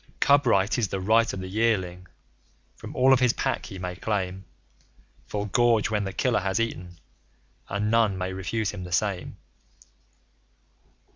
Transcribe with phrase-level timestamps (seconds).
[0.19, 2.07] Cub Right is the right of the Yearling.
[2.75, 4.45] From all of his Pack he may claim
[5.27, 6.97] Full gorge when the killer has eaten;
[7.69, 9.37] and none may refuse him the same.